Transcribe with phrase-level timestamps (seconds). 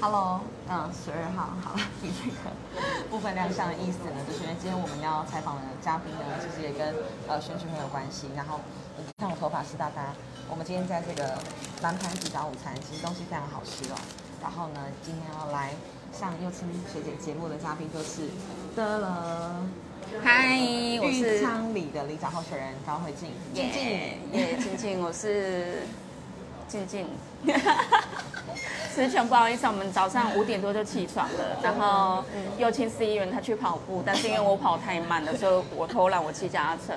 [0.00, 1.74] Hello，嗯，十二号，好，
[2.06, 2.54] 以这个
[3.10, 6.94] 部分亮相的意思呢，就是因为今天我们要采访的嘉宾呢，其实也跟
[7.26, 8.30] 呃选举很有关系。
[8.36, 8.60] 然后
[8.96, 10.14] 你看我头发湿哒哒，
[10.48, 11.36] 我们今天在这个
[11.82, 13.98] 蓝盘子早午餐，其实东西非常好吃哦。
[14.40, 15.74] 然后呢，今天要来
[16.12, 18.30] 上幼青学姐节目的嘉宾就是
[18.76, 19.66] 的了，
[20.22, 20.54] 嗨，
[21.02, 23.82] 我是昌里的里长候选人高慧静，静静。
[24.30, 25.82] 耶，静静，我是
[26.68, 27.06] 静静。
[28.94, 32.24] 词穷，不好意思，我们早上五点多就起床了，然后
[32.58, 36.94] 又请司仪员他去跑步，但是因为我跑太慢了，所以我偷懒，我骑脚踏车。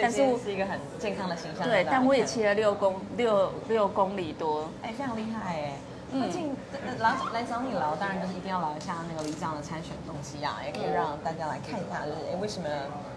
[0.00, 1.66] 但是我是一个很健康的形象。
[1.66, 4.68] 对，但我也骑了六公六六公里多。
[4.82, 5.72] 哎，非常厉害哎！
[6.10, 6.56] 嗯那进
[7.00, 12.68] 来来找你聊，当然就是一定要聊一下那个里长的参选动机啊，也可以让大家来看一下，就是哎，为什么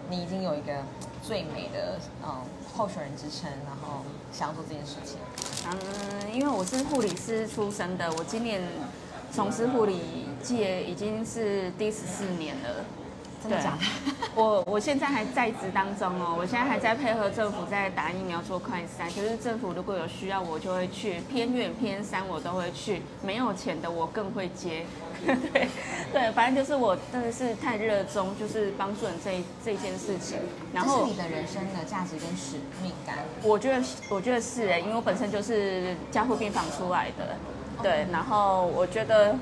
[0.10, 0.74] 你已经有一个
[1.22, 2.36] 最美的嗯
[2.74, 5.18] 候选人之称，然后想要做这件事情？
[5.66, 8.62] 嗯，因为我是护理师出身的，我今年
[9.32, 10.00] 从事护理
[10.42, 12.85] 界已经是第十四年了。
[13.44, 13.78] 对真的假的？
[14.36, 24.86] 我我现在还在职当中哦，我现在还在配合政府在打疫苗做快筛，就是政府如果有需要我就会去，偏远偏山我都会去，没有钱的我更会接。
[25.22, 25.68] 对
[26.12, 30.40] 对，反正就是我真的是太热衷，就是帮助人这这件事情。
[30.74, 33.18] 然后你的人生的价值跟使命感。
[33.44, 37.36] 我觉得我觉得是哎，因为我本身就是加护病房出来的，
[37.84, 39.36] 对，然后我觉得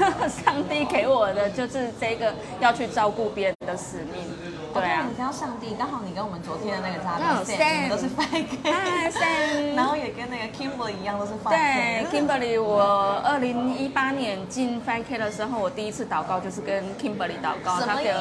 [0.28, 4.24] 上帝给我的就是这个要去照顾别人的使命，
[4.72, 5.14] 对啊你。
[5.14, 18.14] 知道上帝刚好你跟我们昨天的那个嘉宾都是 f i 嗨 Sam 然后也跟那个 Kimberly 一样都是 Fake 对，Kimberly，我二零一八年进 5K 的时候，我第一次祷告就是跟 Kimberly 祷告，他给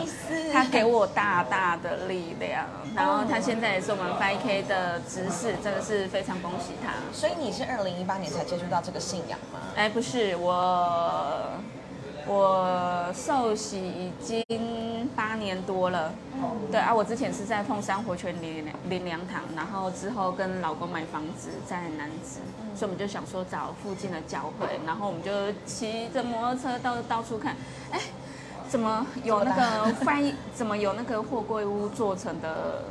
[0.51, 6.93] 他给我大大的力量，然后他现在也是我们 5K 的执事，真的是非常恭喜他。
[7.13, 9.59] 所以你是二零一八年才接触到这个信仰吗？
[9.75, 11.41] 哎，不是我，
[12.27, 16.11] 我受洗已经八年多了。
[16.71, 22.39] 对啊，我之前是在凤山活泉林林良堂，然后之后跟老公买房子在南子，
[22.75, 25.31] 所以我们就想说找附近的教会，然后我们就
[25.65, 27.55] 骑着摩托车到到处看，
[27.91, 27.99] 哎，
[28.67, 32.83] 怎么有那个翻译，怎么有那个货柜屋做成的？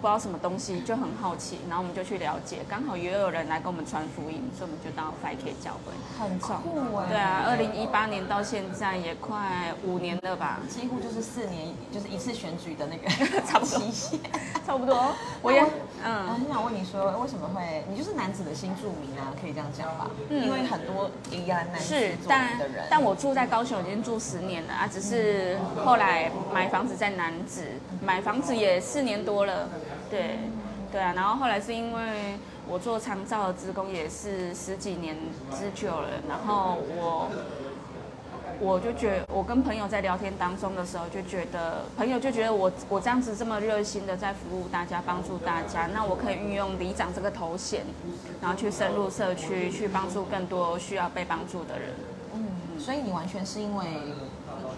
[0.00, 5.92] 不知道什么东西，就很好奇，然后我们就去了解，刚好也有人来跟我们传福音，所以我们就到 5K 教会。
[6.18, 7.06] 很酷哎。
[7.08, 13.08] 对啊，二零一八年到现在也快五年了吧，几乎就是四年，就是一次选举的那个
[13.46, 14.20] 差不多期限。
[14.66, 15.14] 差不多。
[15.42, 15.70] 我也我
[16.04, 19.32] 嗯，很想问你说，为什么会你就是男子的新住民啊？
[19.40, 20.10] 可以这样讲吧？
[20.28, 27.66] 嗯因为很多宜兰男子是，但的人，但我住在高雄已经住十年了啊，只是后来买房子在南子，
[28.02, 29.68] 买房子也四年多了，
[30.10, 30.38] 对，
[30.92, 32.38] 对啊，然后后来是因为
[32.68, 35.16] 我做长照的职工也是十几年
[35.50, 37.28] 之久了，然后我。
[38.58, 47.84] 我就觉我跟朋友在聊天当中的时候，就觉得朋友就觉得我我这样子这么热心的在服务大家，帮助大家，那我可以运用里长这个头衔，
[48.40, 51.90] 然后去深入社区，去帮助更多需要被帮助的人。
[52.32, 53.84] 嗯，所以你完全是因为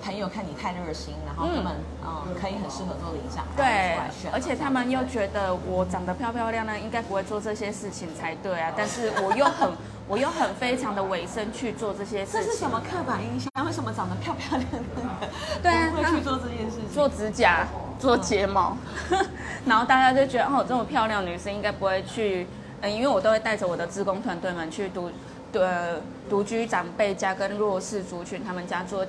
[0.03, 3.99] 朋友看你太热心，然后他们嗯可以很适合做里长，对
[4.33, 8.73] 而且他们又觉得我长得漂漂亮亮，应该不会做这些事情才对啊。
[8.77, 9.71] 但是我又很，
[10.07, 12.69] 我又很非常的委身去做这些事情这是什。
[12.69, 13.51] 么刻板印象？
[13.67, 14.85] 为什么长得漂漂亮亮
[15.21, 15.29] 的
[15.63, 16.89] 对啊不会去做这件事情？
[16.93, 17.67] 做指甲、
[17.99, 18.77] 做睫毛，
[19.67, 22.47] 然后大家就觉得哦，这么漂亮女生应该不会去，
[22.83, 25.11] 嗯，因为我都会带着我的志工团队们去独，
[25.53, 25.97] 呃，
[26.29, 29.05] 独居长辈家跟弱势族群他们家做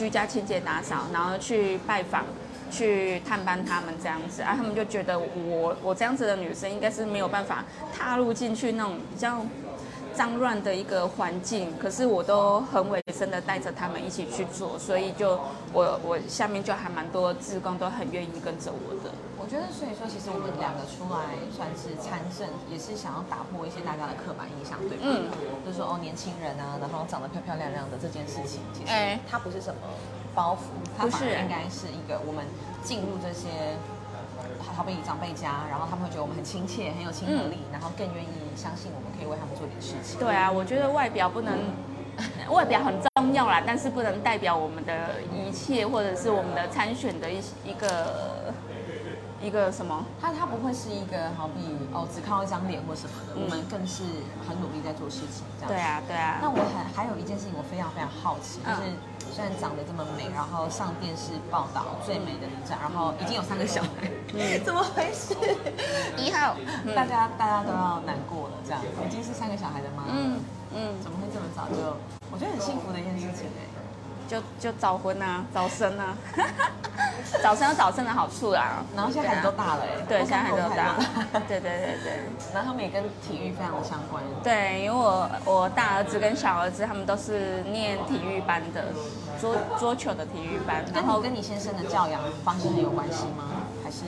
[0.00, 2.24] 居家清洁打扫，然后去拜访。
[2.72, 9.44] 去探班他们这样子啊，他们就觉得我我这样子的女生应该是没有办法踏入进去那种比较
[10.14, 15.30] 脏乱的一个环境，可是我都很委身的带着他们一起去做，所以就
[15.72, 19.10] 我我下面就还蛮多志工都很愿意跟着我的。
[19.50, 25.02] 我觉得，所以说，其实我们两个出来算是参政，也是想要打破一些大家的刻板印象，对吧？
[25.02, 25.26] 嗯
[25.66, 29.82] 就是说哦，年轻人啊，然后长得漂漂亮亮的这件事情，其实哎它不是什么
[30.38, 32.46] 包袱，它反而应该是一个我们
[32.86, 33.74] 进入这些。
[34.62, 40.18] 好比长辈家，然后他们会觉得我们很亲切，很有亲和力，然后更愿意相信我们可以为他们做点事情。
[40.18, 41.58] 对啊，我觉得外表不能，
[42.48, 48.52] 外表很重要啦，但是不能代表我们的一切，或者是我们的参选的一一个
[49.42, 50.04] 一个什么。
[50.20, 54.04] 他他不会是一个好比哦只靠一张脸或什么的，嗯我们更是
[54.46, 55.68] 很努力在做事情这样。
[55.68, 55.80] 对。
[55.80, 56.38] 啊，对啊。
[56.42, 58.92] 那我很还有一件事情我非常非常好奇，就是
[59.32, 64.10] 虽然长得这么美，然后上电视报道最美的女长，然后已经有三个小孩，
[64.64, 65.34] 怎么回事？
[66.18, 66.56] 一号，
[66.94, 70.12] 大家大家都要难过了，这样已经是三个小孩的妈妈
[70.72, 71.96] 嗯，怎么会这么早就？
[72.30, 73.66] 我觉得很幸福的一件事情哎。
[74.30, 76.16] 就就早婚啊，早生啊，
[77.42, 78.76] 早生有早生的好处啦。
[78.94, 81.04] 然后现在孩子都大了哎，对，现在孩子都大了。
[81.48, 82.12] 对对对对。
[82.54, 84.22] 然后他们也跟体育非常的相关。
[84.44, 88.84] 对，因为我我大儿子跟小儿子他们都是念体育班的，
[89.40, 90.84] 桌桌球的体育班。
[90.94, 93.50] 然后跟你先生的教养方式很有关系吗？
[93.82, 94.04] 还是？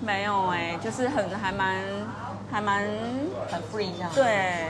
[0.00, 1.78] 没有哎，就是很还蛮
[2.50, 2.82] 还蛮
[3.48, 4.10] 很 free 这样。
[4.12, 4.66] 对。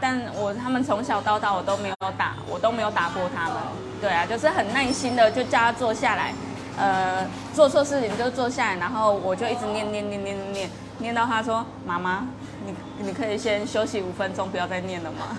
[0.00, 3.56] 但我他们从小到大我都没有打，我都没有打过他们。
[4.02, 6.34] 对啊，就是很耐心的就叫他坐下来，
[6.76, 12.26] 呃，做错事情就坐下来，然后我就一直念念念念念念到他说：“妈妈，
[12.66, 15.38] 你你可以先休息五分钟，不要再念了吗？”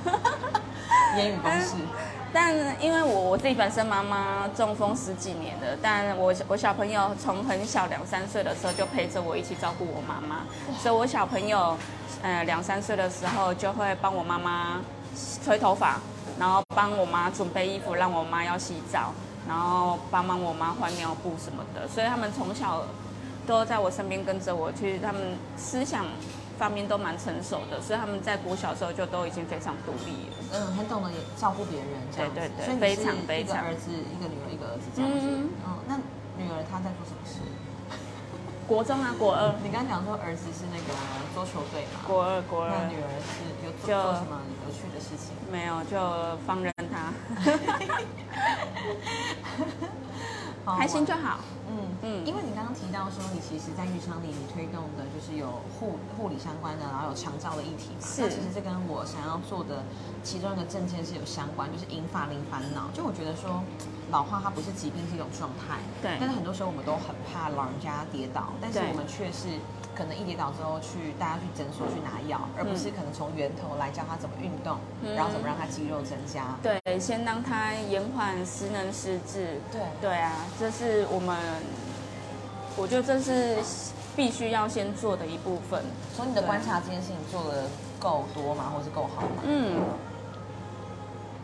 [1.18, 1.74] 言语方式。
[2.32, 10.46] 但因为我我自己本身妈妈中风十几年的，但我我小朋友从很小两三岁的时候就陪着我一起照顾我妈妈，
[10.80, 11.78] 所以我小朋友。
[12.22, 14.80] 呃，两三岁的时候就会帮我妈妈
[15.44, 16.00] 吹头发，
[16.40, 19.14] 然后帮我妈准备衣服，让我妈要洗澡，
[19.48, 21.88] 然后帮忙我妈换尿布什么的。
[21.88, 22.84] 所以他们从小
[23.46, 26.06] 都在我身边跟着我去，他们思想
[26.58, 30.38] 方面都蛮成熟的，所以他们在国小时候就都已经非常独立了。
[30.54, 33.58] 嗯，很懂得也照顾别人，对对对，非常非常。
[33.58, 35.26] 一个儿子，一个女儿，一个儿子这样子。
[35.28, 35.50] 嗯，
[35.88, 35.98] 那
[36.38, 37.42] 女儿她在做什么事？
[38.68, 39.54] 国中啊，国二。
[39.64, 40.94] 你刚刚讲说儿子是那个
[41.34, 42.00] 桌球队嘛？
[42.08, 42.70] 国二，国二。
[42.70, 45.36] 那女儿是有做什么有趣的事情？
[45.52, 45.98] 没有，就
[46.46, 47.14] 放任他，
[50.78, 51.40] 开心就好。
[52.04, 58.06] 嗯嗯，因为你刚刚提到说，你其实，在浴场里你推动的就是有护护理相关的，然后有长照的议题嘛。
[58.06, 58.22] 是。
[58.22, 59.82] 那其实这跟我想要做的
[60.22, 62.92] 其中一个证件是有相关，就是银发零烦恼。
[62.94, 63.64] 就我觉得说。
[64.12, 65.80] 老化它不是疾病，是一种状态。
[66.00, 66.18] 对。
[66.20, 69.58] 但是很多时候我们都很怕老人家跌倒，但是我们却是
[69.96, 74.78] 可能一跌倒之后去大家去诊所去拿药，而不是可能从源头来教他怎么运动，
[75.16, 76.56] 然后怎么让他肌肉增加。
[76.62, 79.60] 对，先让他延缓失能失智。
[79.72, 79.82] 对。
[80.02, 81.38] 对啊，这是我们，
[82.76, 83.58] 我觉得这是
[84.16, 85.84] 必须要先做的一部分。
[86.16, 87.66] 从你的观察，这件事情做的
[88.00, 89.44] 够多吗，或是够好吗？
[89.44, 89.82] 嗯。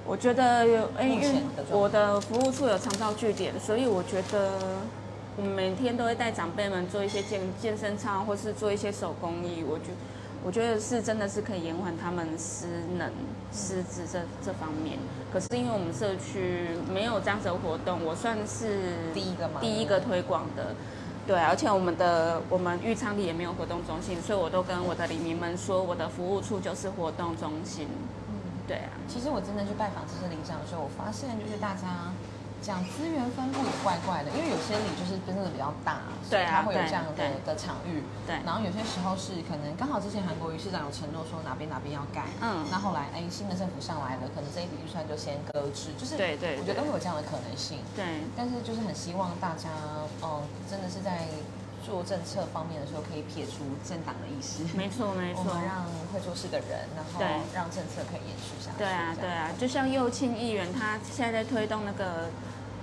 [0.05, 4.49] 我觉得有哎，因为我的服务处有长照据点，所以我觉得
[5.39, 9.63] 我们每天都会带长辈们做一些健健身操，或是做一些手工艺。
[9.63, 9.85] 我觉
[10.43, 12.65] 我觉得是真的是可以延缓他们失
[12.97, 13.09] 能
[13.53, 14.99] 失智这这方面。
[15.31, 19.61] 可是因为我们社区没有这样子的活动，我算是第一个吗？
[19.61, 20.75] 第一个推广的，
[21.25, 27.87] 对，而且我们的我们玉昌里也没有活动中心，所以我都跟我的里民们说，我的服务处就是活动中心。
[28.27, 28.35] 嗯
[28.67, 32.11] 对啊，其实我真的去拜访这些领长的时候，我发现就是大家
[32.61, 38.03] 讲资源分布也怪怪的，因为有些里就是真的比较大，所以它会有这样的的场域。
[38.27, 47.79] 对，然后有些时候是可能刚好之前韩国瑜市长有承诺说哪边哪边要盖，嗯，那后来哎新的政府上来了，可能这一笔预算就先搁置，就是对对，我觉得都会有这样的可能性。
[47.95, 49.69] 对，但是就是很希望大家，
[50.23, 51.27] 嗯，真的是在。
[51.89, 54.63] 做政策方面的时候，可以撇除政党的意思。
[54.77, 55.43] 没错， 没错。
[55.47, 55.83] 我们让
[56.13, 57.19] 会做事的人，然后
[57.53, 58.77] 让政策可以延续下去。
[58.77, 59.49] 对啊，对啊。
[59.59, 62.29] 就像右庆议员，他现在在推动那个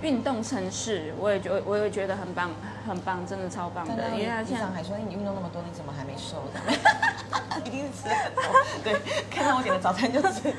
[0.01, 2.51] 运动城市，我也觉，我也觉得很棒，
[2.85, 4.09] 很棒，真的超棒的。
[4.11, 6.59] 因为他现在还说，你运动那么多，你怎么还没瘦的？
[7.65, 8.43] 一定是吃很多。
[8.83, 9.01] 对，
[9.31, 10.53] 看到我点的早餐就吃。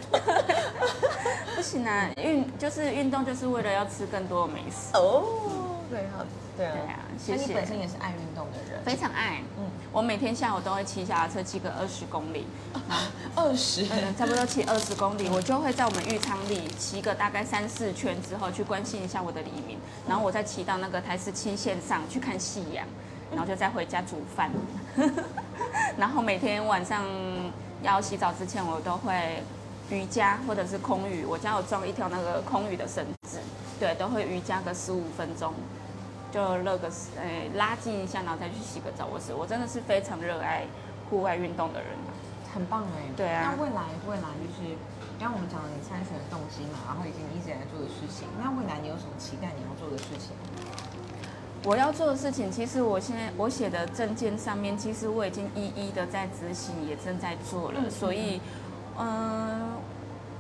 [1.55, 4.97] 不行啊，运就是运动，就是为了要吃更多的美食。
[4.97, 5.58] 哦。
[5.91, 6.27] 对啊，
[6.57, 7.47] 对啊，谢谢。
[7.47, 9.41] 你本身也是爱运动的人，非常爱。
[9.59, 12.45] 嗯，我每天下午都会骑脚踏车骑个二十公里，
[13.35, 22.87] 二十，差不多骑二十公里，我就会在我们浴场里骑个大概三四圈之后，去关心一下我的黎明，然后我再骑到那个台十七线上去看夕阳，
[23.31, 24.51] 然后就再回家煮饭。
[25.97, 27.03] 然后每天晚上
[27.83, 29.43] 要洗澡之前，我都会
[29.91, 33.39] 瑜伽或者是空余，我家有装一条那个空余的绳子，
[33.81, 35.55] 对，都会瑜伽个十五分钟。
[36.31, 39.07] 就热个诶，拉近一下，然后再去洗个澡。
[39.07, 40.65] 我是我真的是非常热爱
[41.09, 41.89] 户外运动的人，
[42.53, 43.09] 很棒哎。
[43.17, 43.55] 对啊。
[43.57, 44.77] 那未来未来就是
[45.19, 48.29] 刚刚我们讲了你参选的动机嘛，然后以及你一直在做的事情。
[48.43, 50.37] 那未来你有什么期待你要做的事情？
[51.65, 57.91] 我要做的事情，其实我现在我写的证件上面，其实我已经一一的在执行，也正在做了。
[57.91, 58.41] 所以，
[58.99, 59.73] 嗯。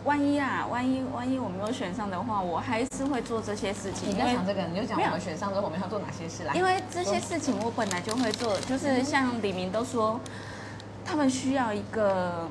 [0.08, 4.08] 万一啊，万一万一我没有选上的话，我还是会做这些事情。
[4.08, 6.54] 你在想这个，你就讲我们选上之后我们要做哪些事来。
[6.54, 10.18] 因为这些事情我本来就会做，就是像李明都说，
[11.04, 12.48] 他们需要一个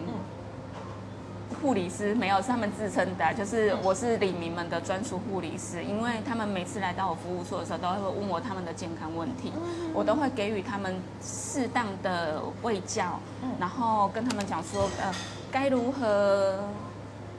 [1.60, 9.52] 护理师，没有是他们自称的，就是我是李明们的专属护理师，因为他们每次来到我服务处的时候，都会问我他们的健康问题，
[9.96, 13.20] 我都会给予他们适当的喂教，
[13.60, 15.12] 然后跟他们讲说，呃，
[15.52, 16.60] 该如何。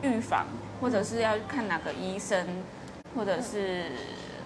[0.02, 0.46] 预防
[0.80, 2.46] 或者是要看哪个医生，
[3.16, 3.86] 或者是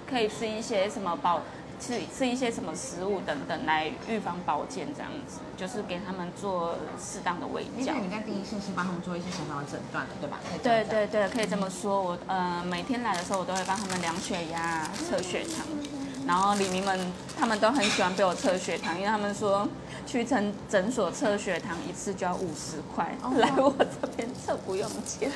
[0.08, 1.42] 可以吃一些什么保
[1.80, 7.92] 吃吃一些什么食物等等来预防保健这样子，就是给他们做适当的喂教。
[7.94, 10.38] 你在第一线是帮他们做一些小小的诊断的，对吧？
[10.62, 12.00] 对对对，可以这么说。
[12.00, 15.66] 我呃每天来的时候，我都会帮他们量血压、测血糖，
[16.26, 16.98] 然后李明们
[17.38, 19.68] 他们都很喜欢被我测血糖，因为他们说
[20.06, 25.30] 去诊诊所测血糖一次就要五十块，哦来我这边测不用钱。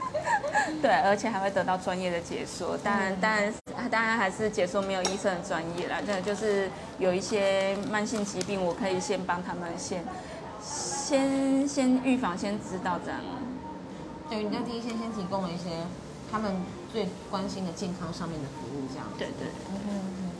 [0.80, 2.76] 对，而且还会得到专业的解说。
[2.78, 3.54] 当然，当然，
[3.90, 5.98] 当然还是解说没有医生的专业啦。
[6.06, 10.02] 这就是有一些慢性疾病，我可以先帮他们先
[10.62, 13.20] 先先预防，先知道这样。
[14.30, 15.64] 对，你在第一线先提供了一些
[16.34, 16.50] 他们
[16.90, 19.06] 最关心的健康上面的服务，这样。
[19.16, 19.46] 对对。
[19.70, 20.30] 嗯哼哼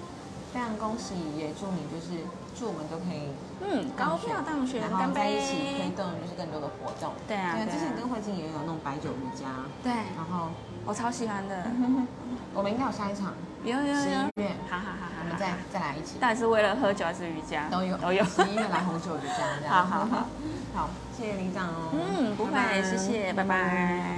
[0.52, 2.22] 非常恭喜，也祝你就是
[2.54, 3.30] 祝我们都可以
[3.62, 5.94] 嗯，高票当选，然后在一起推杯！
[5.96, 7.12] 动就是更多的活动。
[7.26, 9.46] 对啊，对，对之前跟啊，慧静也有那种白酒瑜伽，
[9.82, 10.50] 对，然后
[10.84, 11.66] 我超喜欢的，
[12.54, 13.34] 我们应该有下一场，
[13.64, 16.18] 有有十有，一月，好好好好，我们再再来一起。
[16.20, 17.66] 到底是为了喝酒还是瑜伽？
[17.70, 18.22] 都有都有。
[18.24, 19.74] 十一月来红酒瑜伽这样。
[19.74, 20.26] 好 好好，
[20.86, 21.90] 好，谢谢李长哦。
[21.92, 24.13] 嗯，不会谢谢，拜拜